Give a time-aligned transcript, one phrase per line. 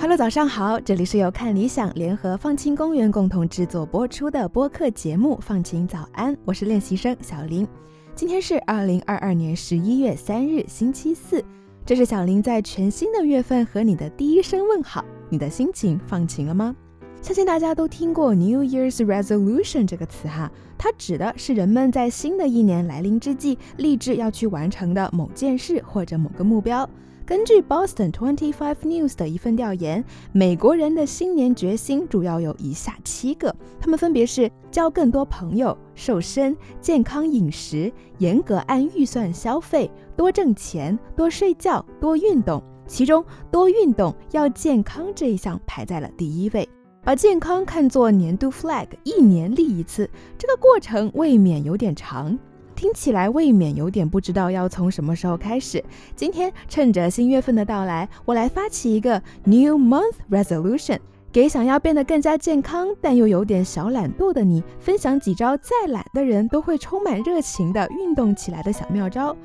[0.00, 7.68] Hello，早上好，这里是由看理想联合放晴公园共同制作播出的播客节目《放晴早安》，我是练习生小林。
[8.14, 11.44] 今天是二零二二年十一月三日，星期四，
[11.88, 15.02] 这是小林在全新的月份和你的第一声问好。
[15.30, 16.76] 你的心情放晴了吗？
[17.22, 26.86] 相信大家都听过 New Year's Resolution 这个词哈，它指的是人们在新的一年来临之际立志要去完成的某件事或者某个目标。
[27.28, 42.62] 根据 Boston Twenty Five News 的一份调研，美国人的新年决心主要有以下七个，他们分别是交更多朋友、瘦身、健康饮食、严格按预算消费、多挣钱、多睡觉、多运动。
[42.86, 46.66] 其中，多运动要健康这一项排在了第一位。
[47.04, 52.38] 把健康看作年度 flag，一年立一次，这个过程未免有点长。
[52.78, 55.82] 听起来未免有点不知道要从什么时候开始。
[56.14, 61.00] 今天趁着新月份的到来，我来发起一个 New Month Resolution，
[61.32, 69.36] 给想要变得更加健康但又有点小懒惰的你，分享几招再懒的人都会充满热情的运动起来的小妙招。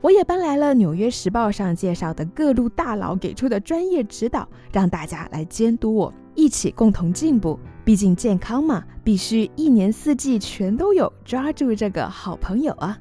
[0.00, 7.60] 我也搬来了《纽约时报》上介绍的各路大佬给出的专业指导，让大家来监督我，一起共同进步。
[7.88, 12.98] 毕竟健康嘛，必须一年四季全都有，抓住这个好朋友啊！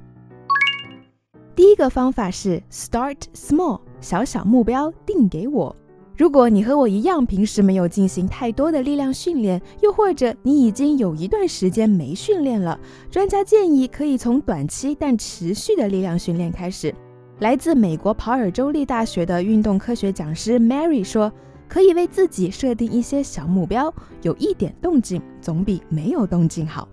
[1.54, 5.76] 第一个方法是 Start Small，小小目标定给我。
[6.16, 12.80] 如果你和我一样，平时没有进行太多的力量训练，又或者你已经有一段时间没训练了，
[13.12, 16.96] 专家建议可以从短期但持续的力量训练开始。
[17.40, 21.30] 来自美国跑尔州立大学的运动科学讲师 Mary 说，
[21.68, 26.88] 可以为自己设定一些小目标，有一点动静总比没有动静好。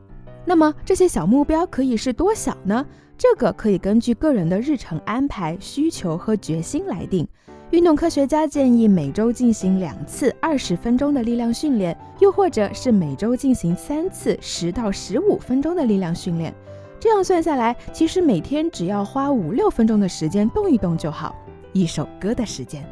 [0.44, 2.84] 那么这些小目标可以是多小呢？
[3.16, 7.26] 这个可以根据个人的日程安排、需求和决心来定。
[7.70, 16.54] 运动科学家建议每周进行两次二十分钟的力量训练，又或者是每周进行三次十到十五分钟的力量训练。
[17.00, 21.34] 这样算下来，其实每天只要花五六分钟的时间动一动就好，
[21.72, 22.84] 一首歌的时间。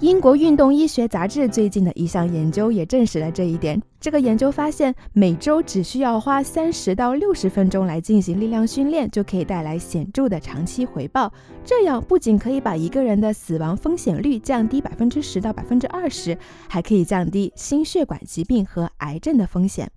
[0.00, 3.78] 英国运动医学杂志最近的一项研究也证实了这一点。
[4.00, 11.30] 这个研究发现，每周只需要花三十到六十分钟来进行力量训练，就可以带来显著的长期回报。
[11.62, 19.90] 这样不仅可以把一个人的死亡风险率降低百分之十到百分之二十，还可以降低心血管疾病和癌症的风险。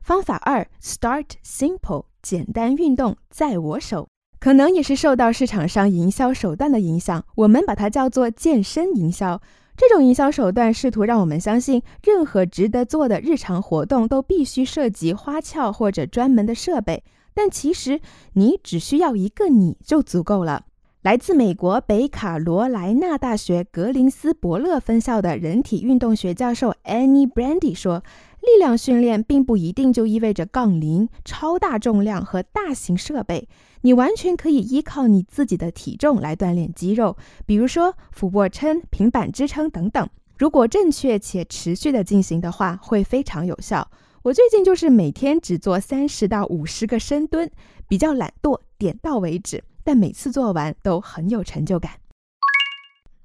[0.00, 4.06] 方法二：Start simple，简单运动在我手。
[4.46, 9.42] 可能也是受到市场上营销手段的影响，我们把它叫做健身营销。
[9.76, 17.02] 这种营销手段试图让我们相信，任何值得做的日常活动都必须涉及花俏或者专门的设备。
[17.34, 18.00] 但其实，
[18.34, 20.66] 你只需要一个你就足够了。
[21.02, 28.04] 来自美国北卡罗来纳大学格林斯伯勒分校的人体运动学教授 Annie Brandy 说。
[28.46, 33.48] 力量训练并不一定就意味着杠铃、超大重量和大型设备，
[33.80, 40.08] 你完全可以依靠你自己的体重来锻炼肌肉，比如说俯卧撑、平板支撑等等。
[40.38, 43.90] 如果正确且持续的进行的话，会非常有效。
[44.22, 47.50] 我最近就是每天只做三十到五十个深蹲，
[47.88, 51.92] 比较懒惰，点到为止，但每次做完都很有成就感。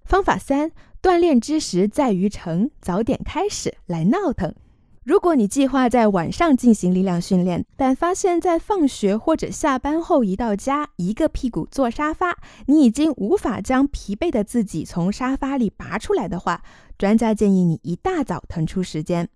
[0.03, 0.71] 方法三：
[1.01, 4.53] 锻炼之时在于晨，早点开始，来闹腾。
[5.03, 16.61] 如果你计划在晚上进行力量训练，但发现，在放学或者下班后一到家，一个屁股坐沙发，你已经无法将疲惫的自己从沙发里拔出来的话，
[16.99, 19.27] 专家建议你一大早腾出时间。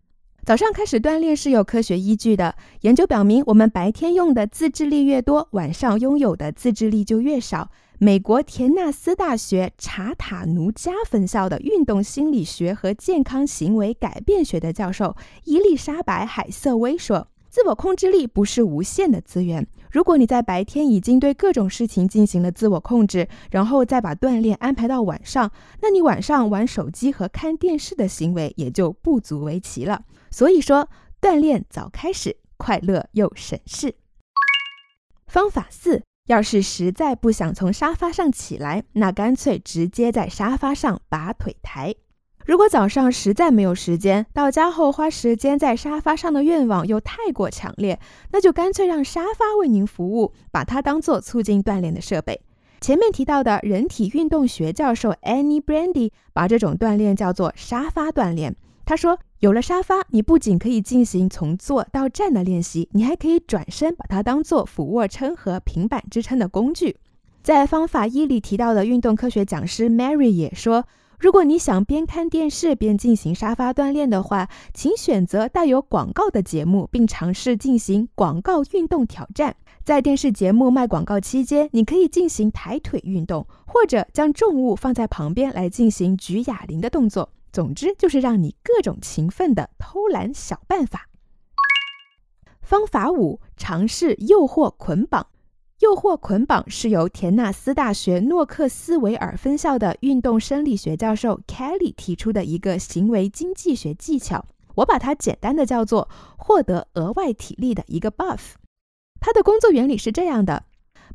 [0.46, 2.54] 早上开始锻炼是有科学依据的。
[2.82, 7.72] 研究表明，我们白天用的自制力越多，晚上拥有的自制力就越少。
[7.98, 15.16] 美国田纳斯大学查塔努加分校的运动心理学和健康行为改变学的教授
[15.46, 19.66] 伊丽莎白·海瑟薇说：“自我控制力不是无限的资源。
[19.90, 30.04] 如果你在白天已经对各种事情进行了自我控制，然后再把锻炼安排到晚上，那你晚上玩手机和看电视的行为也就不足为奇了。”
[30.36, 30.90] 所以说，
[31.22, 33.96] 锻炼早开始，快乐又省事。
[35.28, 41.96] 方法四：要是实在不想从沙发上起来，那干脆直接在沙发上把腿抬。
[42.46, 47.98] 如果早上实在没有时间，到家后花时间在沙发上的愿望又太过强烈，
[48.32, 52.42] 那就干脆让沙发为您服务，把它当做促进锻炼的设备。
[52.82, 58.58] 前面提到的人体运动学教授 Annie Brandy 把这种锻炼叫做沙发锻炼。
[58.88, 66.98] 他说，有了沙发，你不仅可以进行从坐到站的练习，你还可以转身把它当做俯卧撑和平板支撑的工具。
[67.44, 70.86] 在方法一里提到的运动科学讲师 Mary 也说。
[71.20, 79.56] 如果你想边看电视边进行沙发锻炼的话，请选择带有广告的节目，并尝试进行广告运动挑战。
[79.84, 87.30] 在电视节目卖广告期间，你可以进行抬腿运动，或者将重物放在旁边来进行举哑铃的动作。
[87.56, 91.08] 总之，就是让你各种勤奋的偷懒小办法。
[92.62, 95.28] 方法五：尝试诱惑捆绑。
[95.80, 108.56] 诱惑捆绑是由田纳斯大学诺克斯维尔分校的运动生理学教授 Kelly 提出的一个行为经济学技巧，我把它简单的叫做获得额外体力的一个 buff。
[109.22, 110.66] 它的工作原理是这样的：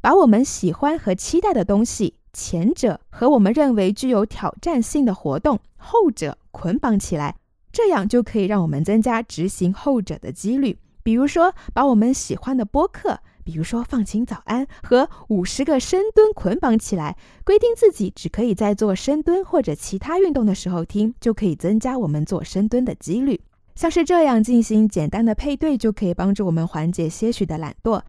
[0.01, 7.37] 把我们喜欢和期待的东西，前者和我们认为具有挑战性的活动，后者捆绑起来，
[7.73, 10.79] 这样就可以让我们增加执行后者的几率。
[11.03, 13.21] 比如说，把我们喜欢的播客。
[13.43, 23.41] 比如说，放晴早安和五十个深蹲捆绑起来，规定自己只可以在做深蹲或者其他运动的时候听，就可以增加我们做深蹲的几率。
[23.75, 28.03] 像是这样进行简单的配对，就可以帮助我们缓解些许的懒惰。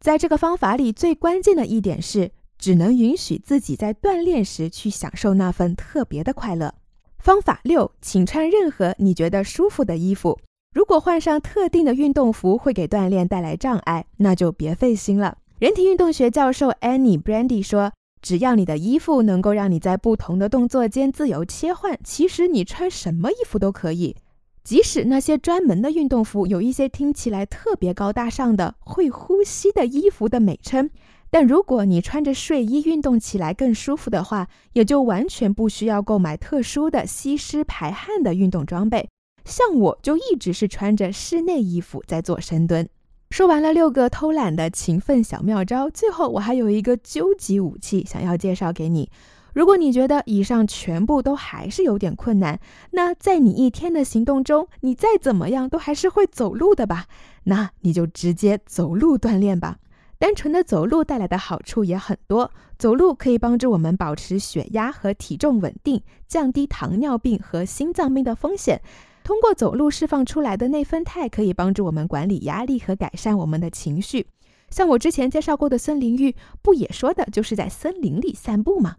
[0.00, 6.74] 在这个方法里，最关键的一点是，只能允许自己在锻炼时去享受那份特别的快乐。
[7.18, 10.38] 方法六，请穿任何你觉得舒服的衣服。
[10.72, 15.38] 如果换上特定的运动服会给锻炼带来障碍，那就别费心了。
[15.58, 17.92] 人体运动学教授 Annie Brandy 说
[18.22, 24.16] ：“只要你的衣服能够让你在不同的动作间自由切换，其实你穿什么衣服都可以。
[24.62, 30.88] 即使那些专门的运动服有一些听起来特别高大上的会呼吸的衣服的美称，
[31.30, 39.08] 但如果你穿着睡衣运动起来更舒服的话，也就完全不需要购买特殊的吸湿排汗的运动装备。”
[39.44, 42.86] 像我就一直是穿着室内衣服在做深蹲。
[43.30, 49.08] 说完了六个偷懒的勤奋小妙招，最后我还有一个究极武器想要介绍给你。
[49.54, 52.60] 如果你觉得以上全部都还是有点困难，
[52.90, 57.06] 那在你一天的行动中，你再怎么样都还是会走路的吧？
[57.44, 59.78] 那你就直接走路锻炼吧。
[60.20, 68.82] 单纯的走路带来的好处也很多，走路可以帮助我们保持血压和体重稳定，降低糖尿病和心脏病的风险。
[69.24, 74.26] 通过走路释放出来的内啡肽可以帮助我们管理压力和改善我们的情绪。
[74.68, 78.96] 像我之前介绍过的森林浴，不也说的就是在森林里散步吗？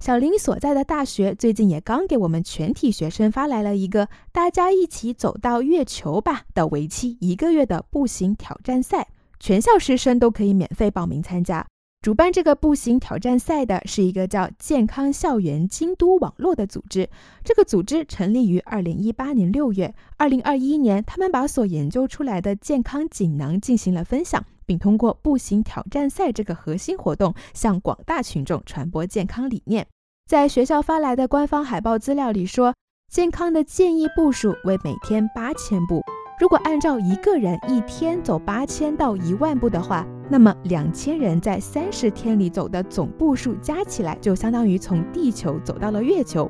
[0.00, 11.66] 小林所在的大学最近也刚给我们全体学生发来了一个“大家一起走到月球吧”的为期一个月的步行挑战赛，全校师生都可以免费报名参加。
[12.00, 17.10] 主办这个步行挑战赛的是一个叫“健康校园京都网络”的组织。
[17.42, 29.84] 这个组织成立于二零一八年六月，二零二一年，他们把所研究出来的健康锦囊进行了分享，并通过步行挑战赛这个核心活动，向广大群众传播健康理念。
[30.28, 32.74] 在学校发来的官方海报资料里说，
[33.10, 36.00] 健康的建议步数为每天八千步。
[36.38, 46.48] 如果按照一个人一天走八千到一万步的话，那么两千人在三十天里走的总步数加起来，就相当于从地球走到了月球。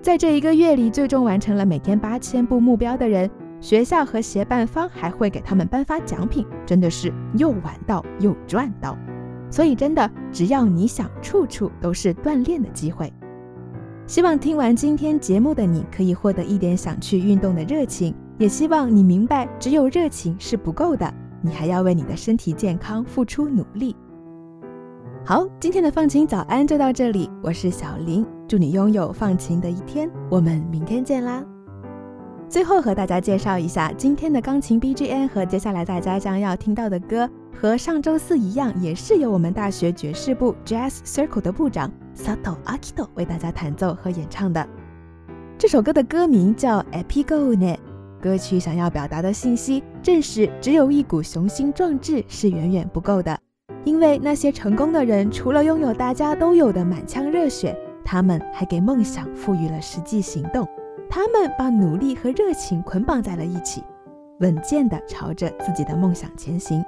[0.00, 3.28] 在这一个月里，最终完成了每天八千步目标的人，
[3.60, 8.96] 学校和协办方还会给他们颁发奖品，真的是又玩到又赚到。
[9.50, 13.12] 所以，真的只要你想，处处都是锻炼的机会。
[14.06, 18.14] 希望听完今天节目的你可以获得一点想去运动的热情。
[18.38, 23.96] 也希望你明白，只有热情是不够的，你还要为你的身体健康付出努力。
[25.24, 31.44] 好，今天的放晴早安就到这里，我是小林，祝你拥有放晴的一天，我们明天见啦。
[32.48, 37.28] 最后和大家介绍一下今天的钢琴 BGM 和接下来大家将要听到的歌，
[37.60, 44.64] 和上周四一样，也是由我们大学爵士部 Jazz Circle 的部长 Sato Akito 为大家弹奏和演唱的。
[45.58, 47.76] 这首歌的歌名叫 Epigone。
[48.21, 53.37] 歌曲想要表达的信息，正是只有一股雄心壮志是远远不够的。
[53.83, 60.67] 因为那些成功的人，除了拥有大家都有的满腔热血，他们还给梦想赋予了实际行动。
[61.09, 63.83] 他们把努力和热情捆绑在了一起，
[64.39, 66.83] 稳健地朝着自己的梦想前行。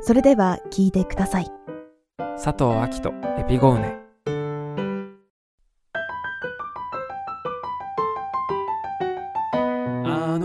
[0.00, 1.46] それでは聞いてください。
[2.36, 4.01] 佐藤明人エピゴーネ。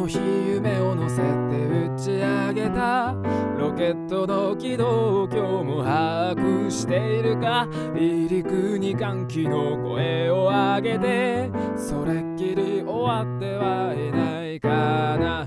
[0.08, 3.14] 日夢を乗せて打ち上げた。
[3.58, 7.68] ロケットの軌道を今日も把握しているか。
[7.94, 11.50] 離陸に歓喜の声を上げて。
[11.76, 14.68] それっきり終わってはいないか
[15.18, 15.46] な。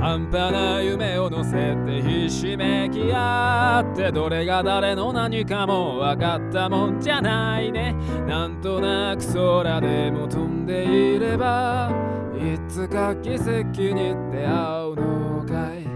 [0.00, 4.12] 半端な夢を乗せてひしめき合って。
[4.12, 7.94] どれが誰の何かも分かったもんじゃないね。
[8.26, 11.90] なんとなく空でも飛んでいれば。
[12.38, 15.86] いつか奇跡気に出会うのかい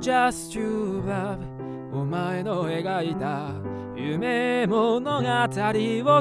[0.00, 1.38] ？Just you love.
[1.92, 3.50] お前の描いた
[3.96, 5.26] 夢物語を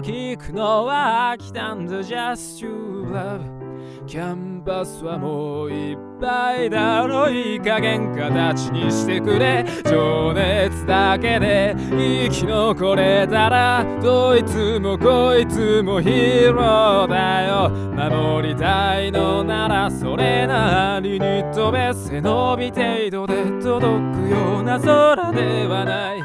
[0.02, 2.00] 聞くのは飽きたんだ。
[2.00, 3.65] Just you love.
[4.08, 9.66] キャンバスはもういっぱいだろいい加減形にしてくれ。
[9.84, 17.70] 情熱だけで生き残れたらどいつもこいつもヒーローだよ。
[17.96, 26.22] 守りたいのならそれなりに飛べ背伸び程度で届くような空ではない。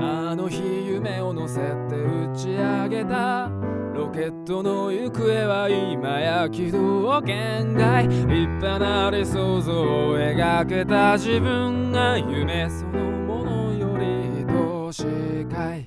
[0.00, 3.73] あの日夢を乗せて打ち上げた。
[3.94, 14.04] ロケットの行方は今や軌道圏外立派な理想像を描けた自分が夢そのものより
[14.44, 15.86] 愛しいかい。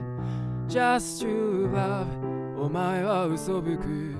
[0.69, 2.05] Just you love
[2.57, 4.15] お前は嘘吹く。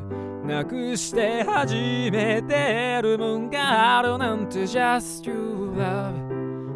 [0.46, 1.74] なくして初
[2.12, 4.64] めてるもんがあるなんて。
[4.64, 6.12] Just you love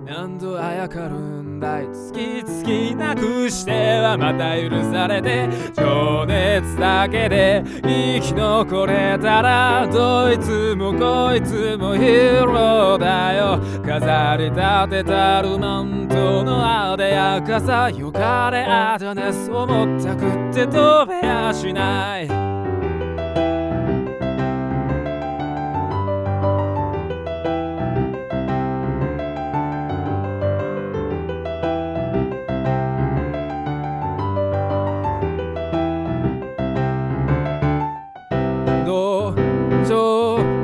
[0.05, 13.59] 何度あやかるんだい月なくしてはまた許されて情熱だけで生き残れたらどいつもこいつもヒーローだよ。
[13.85, 14.57] 飾り立
[14.89, 22.50] てたるマントのあでやかさよかれあだねそう思ったくって飛べやしない。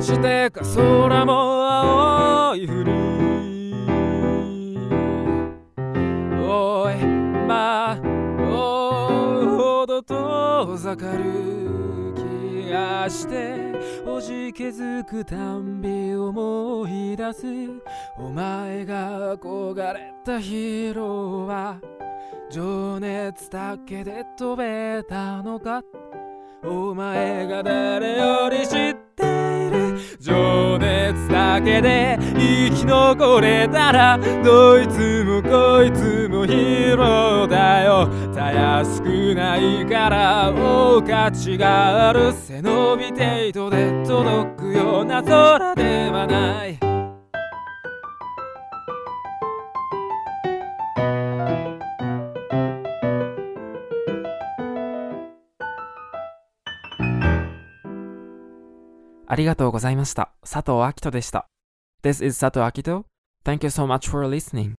[0.07, 1.33] して空も
[1.69, 2.91] 青いふり。
[6.49, 6.95] おい
[7.45, 7.99] ま
[8.49, 13.57] おうほど遠ざかる気がして
[14.05, 17.45] おじけづくたんび思い出す。
[18.17, 21.81] お前が憧れたヒーローは
[22.49, 25.83] 情熱だけで飛べたのか。
[26.63, 29.25] お前が誰より知ってい
[29.71, 29.99] る？
[30.19, 38.09] 情熱だけで生き残れたらどいつもこいつもヒーローだよ。
[38.33, 42.33] たやすくないから大価値がある。
[42.33, 46.36] 背伸び程度で届くような空ではない。
[59.27, 60.31] ありがとうございました。
[60.41, 61.47] 佐藤明人でした。
[62.01, 63.03] This is Sato Akito.
[63.43, 64.73] Thank you so much for listening.